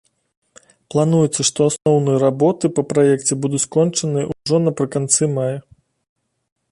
Плануецца, 0.93 1.41
што 1.49 1.67
асноўныя 1.71 2.17
работы 2.25 2.65
па 2.77 2.83
праекце 2.93 3.33
будуць 3.43 3.61
скончаныя 3.67 4.25
ўжо 4.31 4.55
напрыканцы 4.69 5.23
мая. 5.39 5.55